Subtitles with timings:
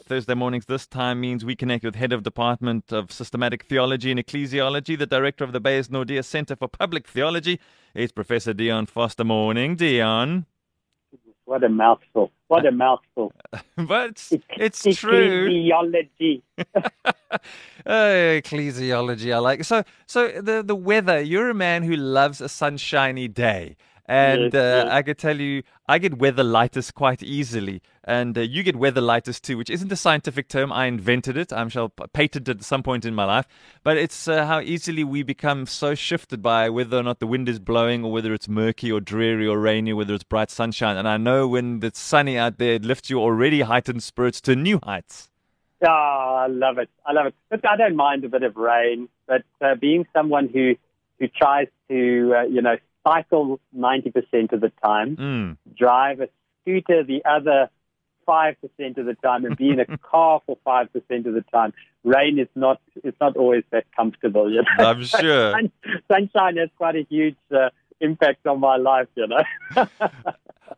[0.05, 4.19] Thursday mornings this time means we connect with Head of Department of Systematic Theology and
[4.19, 7.59] Ecclesiology, the Director of the Beyers Naudé Center for Public Theology.
[7.95, 9.23] It's Professor Dion Forster.
[9.23, 10.45] Morning, Dion.
[11.49, 12.31] What a mouthful.
[12.47, 13.33] What a mouthful.
[13.75, 14.23] but
[14.55, 15.49] it's, it's, true.
[15.49, 16.43] Ecclesiology.
[17.87, 19.63] oh, ecclesiology, I like.
[19.63, 21.19] So, so the the weather.
[21.19, 23.77] You're a man who loves a sunshiny day.
[24.09, 24.87] And uh.
[24.89, 29.01] I could tell you, I get weather weatherlitis quite easily, and uh, you get weather
[29.01, 30.71] weatherlitis too, which isn't a scientific term.
[30.73, 31.53] I invented it.
[31.53, 33.47] I shall p- patent it at some point in my life.
[33.83, 37.47] But it's uh, how easily we become so shifted by whether or not the wind
[37.47, 40.97] is blowing, or whether it's murky or dreary or rainy, or whether it's bright sunshine.
[40.97, 44.55] And I know when it's sunny out there, it lifts your already heightened spirits to
[44.55, 45.29] new heights.
[45.85, 46.89] Ah, I love it.
[47.05, 47.35] I love it.
[47.51, 50.73] Look, I don't mind a bit of rain, but uh, being someone who
[51.19, 52.77] who tries to, uh, you know,
[53.09, 55.57] cycle 90% of the time, Mm.
[55.75, 56.29] drive a
[56.61, 57.69] scooter the other
[58.27, 62.37] 5% of the time, and be in a car for 5% of the time, rain
[62.37, 64.85] is not, it's not always that comfortable, you know.
[64.89, 65.59] I'm sure.
[66.11, 69.43] Sunshine has quite a huge uh, impact on my life, you know.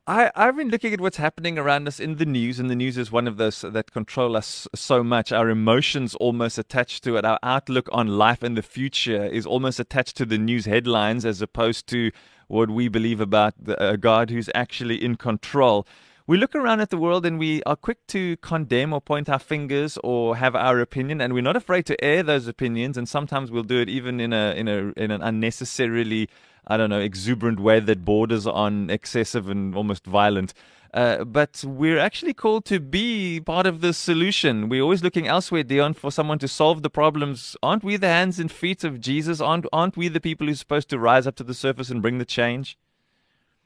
[0.08, 2.98] I, I've been looking at what's happening around us in the news, and the news
[2.98, 5.32] is one of those that control us so much.
[5.32, 7.26] Our emotions almost attached to it.
[7.26, 11.40] Our outlook on life and the future is almost attached to the news headlines as
[11.40, 12.12] opposed to
[12.48, 15.86] what we believe about the, a God who's actually in control.
[16.26, 19.40] We look around at the world and we are quick to condemn or point our
[19.40, 22.98] fingers or have our opinion, and we're not afraid to air those opinions.
[22.98, 26.28] And sometimes we'll do it even in a in a in an unnecessarily
[26.67, 30.54] I don't know, exuberant way that borders on excessive and almost violent.
[30.94, 34.68] Uh, but we're actually called to be part of the solution.
[34.68, 37.56] We're always looking elsewhere, Dion, for someone to solve the problems.
[37.64, 39.40] Aren't we the hands and feet of Jesus?
[39.40, 42.18] Aren't, aren't we the people who're supposed to rise up to the surface and bring
[42.18, 42.78] the change?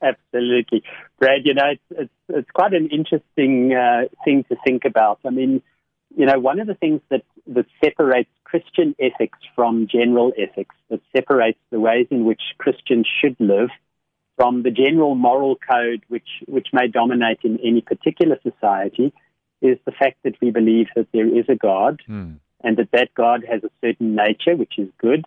[0.01, 0.83] Absolutely,
[1.17, 1.45] Brad.
[1.45, 5.19] You know, it's it's, it's quite an interesting uh, thing to think about.
[5.25, 5.63] I mean,
[6.17, 11.01] you know, one of the things that that separates Christian ethics from general ethics, that
[11.15, 13.69] separates the ways in which Christians should live
[14.35, 19.13] from the general moral code, which which may dominate in any particular society,
[19.61, 22.33] is the fact that we believe that there is a God Hmm.
[22.63, 25.25] and that that God has a certain nature which is good,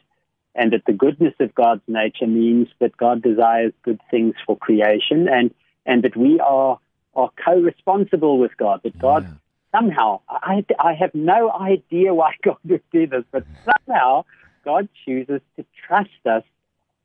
[0.55, 5.28] and that the goodness of God's nature means that God desires good things for creation,
[5.28, 5.55] and
[5.87, 6.78] and that we are
[7.15, 8.81] are co-responsible with God.
[8.84, 9.34] That God Yeah.
[9.75, 14.25] Somehow, I I have no idea why God would do this, but somehow
[14.65, 16.43] God chooses to trust us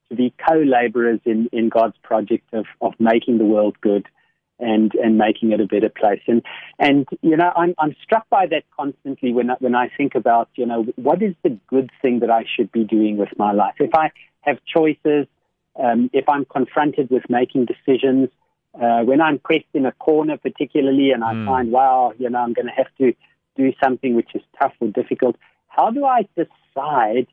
[0.10, 4.08] to be co-laborers in in God's project of of making the world good
[4.60, 6.22] and and making it a better place.
[6.28, 6.42] And
[6.80, 10.50] and you know, I'm I'm struck by that constantly when I, when I think about
[10.56, 13.76] you know what is the good thing that I should be doing with my life.
[13.80, 15.28] If I have choices,
[15.82, 18.30] um, if I'm confronted with making decisions,
[18.80, 21.46] uh, when I'm pressed in a corner, particularly, and I Mm.
[21.46, 23.14] find wow, you know, I'm going to have to
[23.56, 25.36] do something which is tough or difficult.
[25.68, 27.28] How do I decide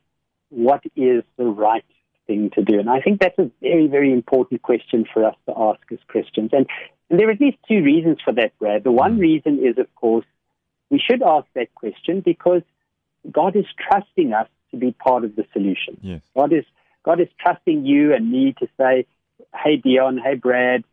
[0.50, 1.84] what is the right
[2.26, 2.78] thing to do?
[2.78, 6.50] And I think that's a very, very important question for us to ask as Christians.
[6.52, 6.66] And,
[7.08, 8.84] and there are at least two reasons for that, Brad.
[8.84, 10.26] The one reason is, of course,
[10.90, 12.62] we should ask that question because
[13.30, 15.98] God is trusting us to be part of the solution.
[16.02, 16.20] Yes.
[16.36, 16.64] God is
[17.02, 19.06] God is trusting you and me to say,
[19.54, 20.84] "Hey Dion, hey Brad,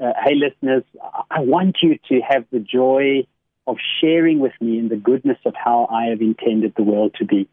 [0.00, 0.84] uh, hey listeners,
[1.30, 3.26] I- want you to have the joy
[3.66, 7.24] of sharing with me in the goodness of how I have intended the world to
[7.24, 7.48] be."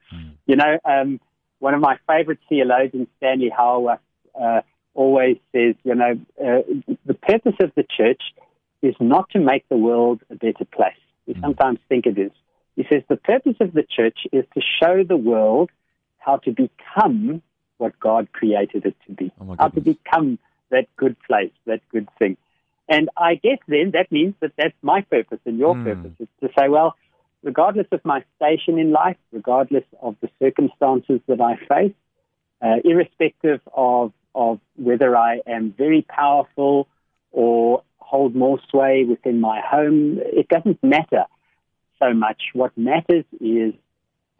[0.47, 1.19] You know, um,
[1.59, 3.99] one of my favorite theologians, Stanley Hauerwas,
[4.39, 4.61] uh,
[4.93, 6.61] always says, you know, uh,
[7.05, 8.21] the purpose of the church
[8.81, 10.97] is not to make the world a better place.
[11.27, 12.31] We sometimes think it is.
[12.75, 15.69] He says the purpose of the church is to show the world
[16.17, 17.41] how to become
[17.77, 20.39] what God created it to be, Oh how to become
[20.71, 22.37] that good place, that good thing.
[22.89, 25.83] And I guess then that means that that's my purpose and your Hmm.
[25.83, 26.95] purpose is to say, well,
[27.43, 31.93] regardless of my station in life, regardless of the circumstances that I face,
[32.61, 36.87] uh, irrespective of, of whether I am very powerful
[37.31, 41.25] or hold more sway within my home, it doesn't matter
[41.99, 42.41] so much.
[42.53, 43.73] What matters is,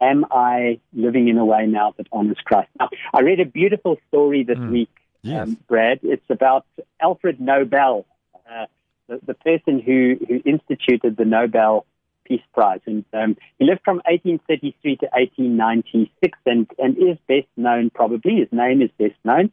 [0.00, 2.68] am I living in a way now that honors Christ?
[2.78, 4.70] Now, I read a beautiful story this Mm.
[4.70, 4.90] week,
[5.22, 5.48] Yes.
[5.48, 6.00] um, Brad.
[6.02, 6.66] It's about
[7.00, 8.06] Alfred Nobel,
[8.50, 8.66] uh,
[9.08, 11.86] the, the person who, who instituted the Nobel
[12.24, 12.80] Peace Prize.
[12.86, 18.48] And um, he lived from 1833 to 1896 and, and is best known, probably, his
[18.52, 19.50] name is best known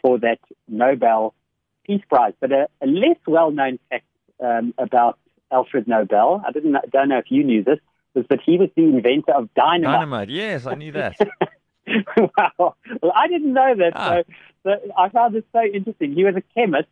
[0.00, 0.38] for that
[0.68, 1.34] Nobel
[1.84, 2.34] Peace Prize.
[2.40, 4.04] But a, a less well known fact
[4.42, 5.18] um, about
[5.52, 7.78] Alfred Nobel, I didn't, don't know if you knew this,
[8.14, 9.94] was that he was the inventor of dynamite.
[9.94, 11.16] Dynamite, yes, I knew that.
[12.16, 12.74] wow.
[13.02, 13.92] Well, I didn't know that.
[13.94, 14.08] Ah.
[14.08, 14.22] So,
[14.64, 16.14] so I found this so interesting.
[16.14, 16.88] He was a chemist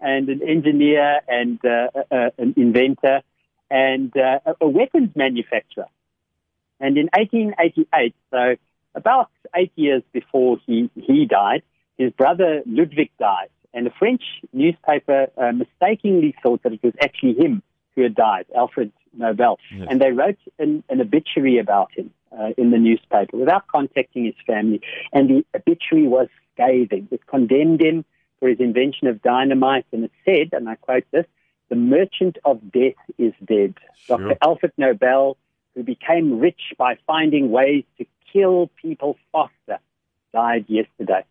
[0.00, 3.22] and an engineer and uh, uh, an inventor
[3.70, 5.86] and uh, a- a weapons manufacturer.
[6.80, 8.56] And in 1888, so
[8.94, 11.62] about eight years before he, he died,
[11.98, 13.48] his brother Ludwig died.
[13.74, 14.22] And a French
[14.52, 17.62] newspaper uh, mistakenly thought that it was actually him
[18.00, 19.58] who had died, Alfred Nobel.
[19.76, 19.88] Yes.
[19.90, 24.34] And they wrote an, an obituary about him uh, in the newspaper without contacting his
[24.46, 24.80] family.
[25.12, 27.08] And the obituary was scathing.
[27.10, 28.04] It condemned him
[28.38, 29.84] for his invention of dynamite.
[29.92, 31.26] And it said, and I quote this,
[31.68, 33.74] the merchant of death is dead.
[34.06, 34.18] Sure.
[34.18, 34.38] Dr.
[34.42, 35.36] Alfred Nobel,
[35.74, 39.78] who became rich by finding ways to kill people faster,
[40.32, 41.24] died yesterday.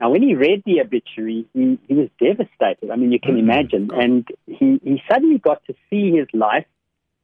[0.00, 2.90] Now, when he read the obituary, he, he was devastated.
[2.90, 3.90] I mean, you can Mm, imagine.
[3.92, 6.66] And he, he suddenly got to see his life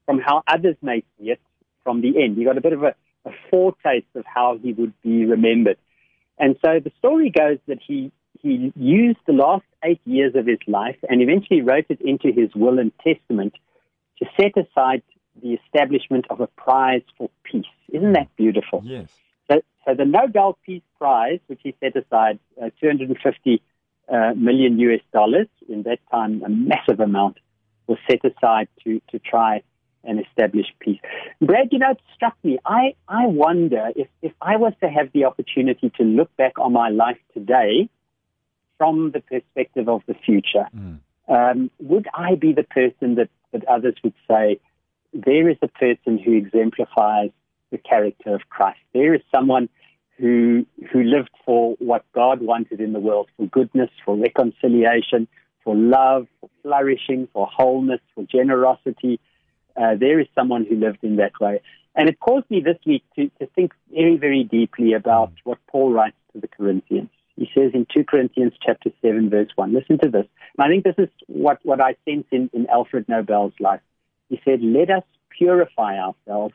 [0.04, 1.40] from how others may see it
[1.82, 2.36] from the end.
[2.36, 2.94] He got a bit of a,
[3.24, 5.78] a foretaste of how he would be remembered.
[6.38, 8.12] And so the story goes that he,
[8.42, 12.54] he used the last eight years of his life and eventually wrote it into his
[12.54, 13.54] will and testament
[14.18, 15.02] to set aside
[15.42, 17.64] the establishment of a prize for peace.
[17.90, 18.82] Isn't that beautiful?
[18.84, 19.08] yes.
[19.50, 23.62] So, so the Nobel Peace Prize, which he set aside uh, 250
[24.08, 27.38] uh, million US dollars, in that time a massive amount,
[27.86, 29.62] was set aside to, to try
[30.04, 31.00] and establish peace.
[31.40, 32.58] Brad, you know, it struck me.
[32.64, 36.72] I, I wonder if, if I was to have the opportunity to look back on
[36.72, 37.88] my life today
[38.78, 41.00] from the perspective of the future, Mm.
[41.28, 44.60] um, would I be the person that, that others would say,
[45.12, 47.30] there is a person who exemplifies
[47.70, 48.78] the character of Christ?
[48.92, 49.68] There is someone
[50.18, 55.28] who, who lived for what God wanted in the world, for goodness, for reconciliation,
[55.62, 59.20] for love, for flourishing, for wholeness, for generosity.
[59.76, 61.60] Uh, there is someone who lived in that way.
[61.94, 65.92] And it caused me this week to, to think very, very deeply about what Paul
[65.92, 67.08] writes to the Corinthians.
[67.36, 70.26] He says in 2 Corinthians chapter 7, verse 1, listen to this.
[70.56, 73.80] And I think this is what, what I sense in, in Alfred Nobel's life.
[74.28, 76.54] He said, let us purify ourselves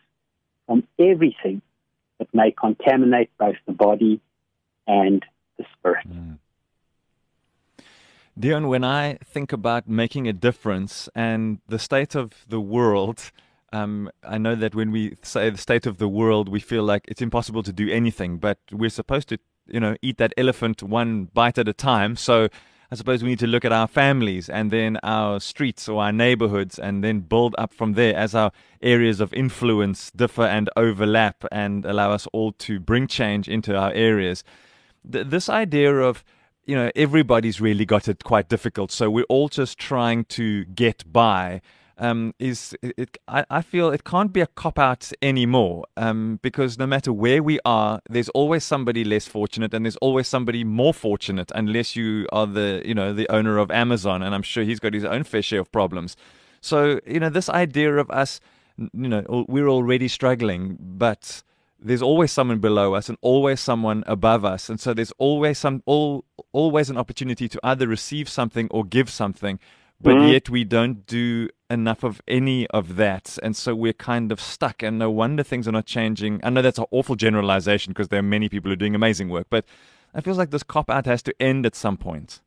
[0.65, 1.61] from everything
[2.19, 4.21] that may contaminate both the body
[4.87, 5.25] and
[5.57, 6.05] the spirit.
[8.39, 13.31] Dion, when I think about making a difference and the state of the world,
[13.73, 17.05] um, I know that when we say the state of the world, we feel like
[17.07, 19.37] it's impossible to do anything, but we're supposed to,
[19.67, 22.15] you know, eat that elephant one bite at a time.
[22.15, 22.49] So
[22.93, 26.11] I suppose we need to look at our families and then our streets or our
[26.11, 28.51] neighborhoods and then build up from there as our
[28.81, 33.93] areas of influence differ and overlap and allow us all to bring change into our
[33.93, 34.43] areas.
[35.09, 36.25] Th- this idea of
[36.65, 41.11] you know everybody's really got it quite difficult so we're all just trying to get
[41.11, 41.59] by
[42.01, 46.39] um, is it, it, I, I feel it can't be a cop out anymore um,
[46.41, 50.63] because no matter where we are there's always somebody less fortunate and there's always somebody
[50.63, 54.63] more fortunate unless you are the you know the owner of Amazon and I'm sure
[54.63, 56.17] he's got his own fair share of problems
[56.59, 58.39] so you know this idea of us
[58.77, 61.43] you know we're already struggling but
[61.83, 65.83] there's always someone below us and always someone above us and so there's always some
[65.85, 69.59] all always an opportunity to either receive something or give something
[70.03, 70.31] but Mhm.
[70.31, 74.83] yet we don't do enough of any of that and so we're kind of stuck
[74.83, 78.19] and no wonder things are not changing i know that's an awful generalization because there
[78.19, 79.65] are many people who are doing amazing work but
[80.13, 82.41] it feels like this cop out has to end at some point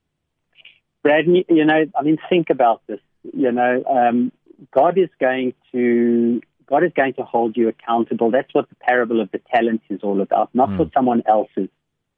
[1.05, 2.99] Brad, you know, I mean, think about this.
[3.35, 4.33] You know, um,
[4.73, 8.31] God is going to God is going to hold you accountable.
[8.31, 11.69] That's what the parable of the talents is all about, not for someone else's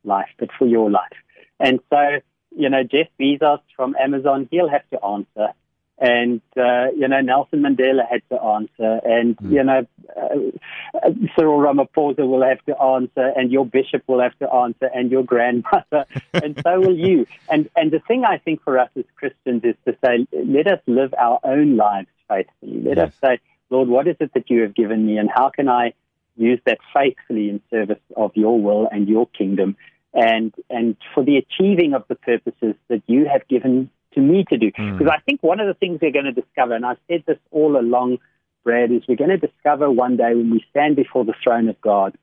[0.05, 1.17] life, but for your life.
[1.59, 2.21] And so,
[2.57, 5.53] you know, Jeff Bezos from Amazon, he'll have to answer.
[5.99, 9.01] And, uh, you know, Nelson Mandela had to answer.
[9.05, 13.33] And, you know, uh, Cyril Ramaphosa will have to answer.
[13.35, 14.91] And your bishop will have to answer.
[14.95, 16.05] And your grandmother.
[16.35, 17.27] and so will you.
[17.51, 20.81] And, and the thing I think for us as Christians is to say, let us
[20.87, 22.83] live our own lives faithfully.
[22.83, 23.39] Let us say,
[23.71, 25.17] Lord, what is it that you have given me?
[25.17, 25.95] And how can I
[26.37, 29.77] use that faithfully in service of your will and your kingdom?
[30.13, 34.59] And, and for the achieving of the purposes that you have given to me to
[34.59, 34.73] do.
[34.75, 34.99] Hmm.
[34.99, 37.39] Because I think one of the things we're going to discover, and I've said this
[37.53, 38.19] all along,
[38.65, 41.81] Brad, is we're going to discover one day when we stand before the throne of
[41.81, 42.19] God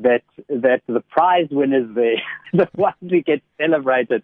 [0.00, 2.20] that that the prize winners there,
[2.52, 4.22] the ones who get celebrated,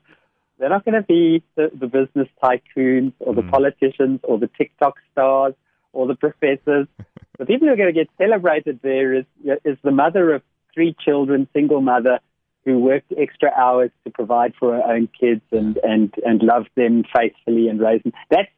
[0.58, 3.50] they're not going to be the, the business tycoons or the hmm.
[3.50, 5.54] politicians or the TikTok stars
[5.92, 6.88] or the professors.
[7.38, 9.24] the people who are going to get celebrated there is
[9.64, 10.42] is the mother of
[10.74, 12.20] three children, single mother,
[12.64, 17.04] who worked extra hours to provide for her own kids and, and, and loved them
[17.14, 18.12] faithfully and raised them.
[18.30, 18.50] That's,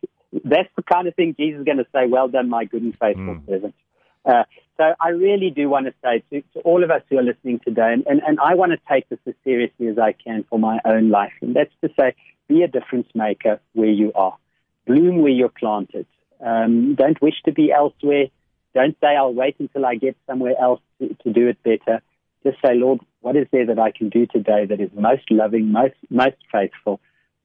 [0.44, 2.98] that's the kind of thing Jesus is going to say, well done, my good and
[2.98, 3.74] faithful servant.
[4.24, 4.44] Uh,
[4.76, 7.60] so I really do want to say to, to all of us who are listening
[7.64, 10.58] today, and, and, and I want to take this as seriously as I can for
[10.58, 12.14] my own life, and that's to say,
[12.48, 14.36] be a difference maker where you are.
[14.86, 16.06] Bloom where you're planted.
[16.44, 18.26] Um, don't wish to be elsewhere.
[18.74, 22.00] Don't say, I'll wait until I get somewhere else to, to do it better.
[22.42, 25.72] Just say, Lord, what is there that I can do today that is most loving,
[25.72, 27.00] most, most faithful,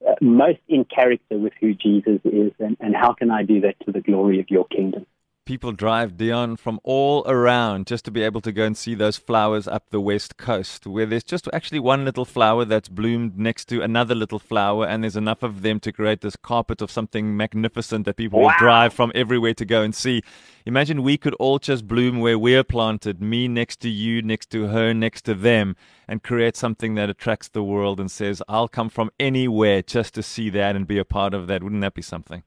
[0.08, 3.80] uh, most in character with who Jesus is, and, and how can I do that
[3.86, 5.06] to the glory of your kingdom?
[5.48, 9.16] People drive Dion from all around just to be able to go and see those
[9.16, 13.66] flowers up the west coast, where there's just actually one little flower that's bloomed next
[13.70, 17.38] to another little flower, and there's enough of them to create this carpet of something
[17.38, 18.48] magnificent that people wow.
[18.48, 20.22] will drive from everywhere to go and see.
[20.66, 24.68] Imagine we could all just bloom where we're planted, me next to you, next to
[24.68, 25.78] her, next to them,
[26.10, 30.24] and create something that attracts the world and says, I'll come from anywhere just to
[30.24, 31.64] see that and be a part of that.
[31.64, 32.44] Wouldn't that be something?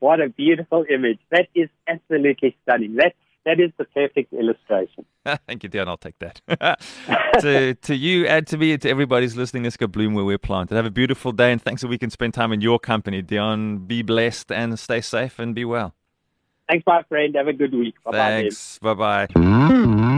[0.00, 1.18] Wow, what a beautiful image.
[1.30, 2.96] That is absolutely stunning.
[2.96, 3.14] That
[3.44, 5.06] that is the perfect illustration.
[5.46, 5.88] Thank you, Dion.
[5.88, 6.40] I'll take that.
[7.40, 10.36] to, to you and to me and to everybody's listening, let's go bloom where we're
[10.36, 10.74] planted.
[10.74, 13.22] Have a beautiful day and thanks that we can spend time in your company.
[13.22, 15.94] Dion, be blessed and stay safe and be well.
[16.68, 17.34] Thanks, my friend.
[17.36, 17.94] Have a good week.
[18.04, 18.18] Bye-bye.
[18.18, 18.78] Thanks.
[18.80, 19.28] Bye-bye.
[19.28, 20.17] Mm-hmm.